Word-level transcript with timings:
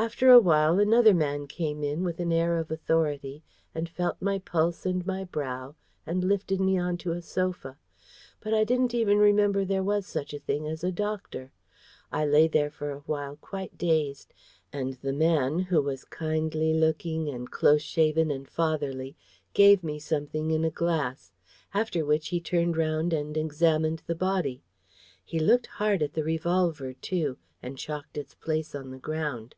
After 0.00 0.30
a 0.30 0.40
while, 0.40 0.78
another 0.80 1.12
man 1.12 1.46
came 1.46 1.84
in, 1.84 2.04
with 2.04 2.20
an 2.20 2.32
air 2.32 2.56
of 2.56 2.70
authority, 2.70 3.42
and 3.74 3.86
felt 3.86 4.16
my 4.22 4.38
pulse 4.38 4.86
and 4.86 5.06
my 5.06 5.24
brow, 5.24 5.74
and 6.06 6.24
lifted 6.24 6.58
me 6.58 6.78
on 6.78 6.96
to 6.96 7.12
a 7.12 7.20
sofa. 7.20 7.76
But 8.40 8.54
I 8.54 8.64
didn't 8.64 8.94
even 8.94 9.18
remember 9.18 9.62
there 9.62 9.82
was 9.82 10.06
such 10.06 10.32
a 10.32 10.38
thing 10.38 10.66
as 10.66 10.82
a 10.82 10.90
doctor. 10.90 11.52
I 12.10 12.24
lay 12.24 12.48
there 12.48 12.70
for 12.70 12.90
a 12.92 13.00
while, 13.00 13.36
quite 13.42 13.76
dazed; 13.76 14.32
and 14.72 14.94
the 15.02 15.12
man, 15.12 15.58
who 15.58 15.82
was 15.82 16.06
kindly 16.06 16.72
looking 16.72 17.28
and 17.28 17.50
close 17.50 17.82
shaven 17.82 18.30
and 18.30 18.48
fatherly, 18.48 19.18
gave 19.52 19.84
me 19.84 19.98
something 19.98 20.50
in 20.50 20.64
a 20.64 20.70
glass: 20.70 21.30
after 21.74 22.06
which 22.06 22.28
he 22.28 22.40
turned 22.40 22.78
round 22.78 23.12
and 23.12 23.36
examined 23.36 24.00
the 24.06 24.14
body. 24.16 24.62
He 25.22 25.38
looked 25.38 25.66
hard 25.66 26.02
at 26.02 26.14
the 26.14 26.24
revolver, 26.24 26.94
too, 26.94 27.36
and 27.62 27.76
chalked 27.76 28.16
its 28.16 28.32
place 28.34 28.74
on 28.74 28.92
the 28.92 28.96
ground. 28.98 29.56